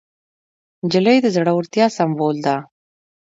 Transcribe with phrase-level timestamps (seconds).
[0.85, 2.55] نجلۍ د زړورتیا سمبول ده.